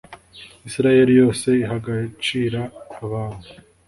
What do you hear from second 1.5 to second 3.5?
iha agacira abantu